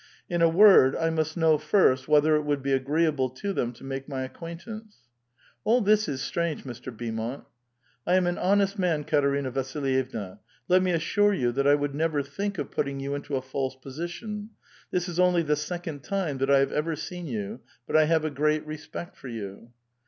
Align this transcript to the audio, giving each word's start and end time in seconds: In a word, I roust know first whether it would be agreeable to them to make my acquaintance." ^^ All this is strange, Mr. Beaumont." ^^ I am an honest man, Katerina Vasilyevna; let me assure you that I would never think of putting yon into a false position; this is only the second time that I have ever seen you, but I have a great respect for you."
In 0.27 0.41
a 0.41 0.49
word, 0.49 0.95
I 0.95 1.09
roust 1.09 1.37
know 1.37 1.59
first 1.59 2.07
whether 2.07 2.35
it 2.35 2.41
would 2.41 2.63
be 2.63 2.73
agreeable 2.73 3.29
to 3.29 3.53
them 3.53 3.71
to 3.73 3.83
make 3.83 4.09
my 4.09 4.23
acquaintance." 4.23 4.95
^^ 4.95 4.97
All 5.63 5.79
this 5.79 6.07
is 6.09 6.23
strange, 6.23 6.63
Mr. 6.63 6.85
Beaumont." 6.91 7.43
^^ 7.43 7.45
I 8.07 8.15
am 8.15 8.25
an 8.25 8.39
honest 8.39 8.79
man, 8.79 9.03
Katerina 9.03 9.51
Vasilyevna; 9.51 10.39
let 10.67 10.81
me 10.81 10.89
assure 10.89 11.35
you 11.35 11.51
that 11.51 11.67
I 11.67 11.75
would 11.75 11.93
never 11.93 12.23
think 12.23 12.57
of 12.57 12.71
putting 12.71 12.99
yon 12.99 13.17
into 13.17 13.35
a 13.35 13.43
false 13.43 13.75
position; 13.75 14.49
this 14.89 15.07
is 15.07 15.19
only 15.19 15.43
the 15.43 15.55
second 15.55 16.03
time 16.03 16.39
that 16.39 16.49
I 16.49 16.57
have 16.61 16.71
ever 16.71 16.95
seen 16.95 17.27
you, 17.27 17.59
but 17.85 17.95
I 17.95 18.05
have 18.05 18.25
a 18.25 18.31
great 18.31 18.65
respect 18.65 19.15
for 19.15 19.27
you." 19.27 19.69